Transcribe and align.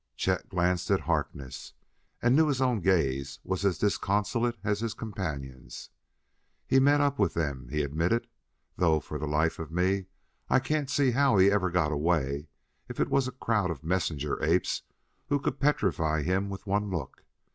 Chet 0.15 0.49
glanced 0.49 0.89
at 0.89 1.01
Harkness 1.01 1.73
and 2.23 2.35
knew 2.35 2.47
his 2.47 2.59
own 2.59 2.79
gaze 2.79 3.39
was 3.43 3.63
as 3.63 3.77
disconsolate 3.77 4.57
as 4.63 4.79
his 4.79 4.95
companion's. 4.95 5.91
"He's 6.65 6.81
met 6.81 6.99
up 7.01 7.19
with 7.19 7.35
them," 7.35 7.67
he 7.69 7.83
admitted, 7.83 8.25
"though, 8.77 8.99
for 8.99 9.19
the 9.19 9.27
life 9.27 9.59
of 9.59 9.71
me, 9.71 10.07
I 10.49 10.57
can't 10.59 10.89
see 10.89 11.11
how 11.11 11.37
he 11.37 11.51
ever 11.51 11.69
got 11.69 11.91
away 11.91 12.47
if 12.89 12.99
it 12.99 13.09
was 13.11 13.27
a 13.27 13.31
crowd 13.31 13.69
of 13.69 13.83
messenger 13.83 14.43
apes 14.43 14.81
who 15.27 15.39
could 15.39 15.59
petrify 15.59 16.23
him 16.23 16.49
with 16.49 16.65
one 16.65 16.89
look. 16.89 17.23